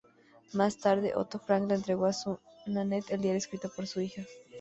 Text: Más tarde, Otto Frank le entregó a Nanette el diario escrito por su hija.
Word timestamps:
Más 0.53 0.77
tarde, 0.79 1.13
Otto 1.15 1.37
Frank 1.37 1.69
le 1.69 1.75
entregó 1.75 2.07
a 2.07 2.11
Nanette 2.65 3.11
el 3.13 3.21
diario 3.21 3.37
escrito 3.37 3.69
por 3.69 3.85
su 3.85 4.01
hija. 4.01 4.23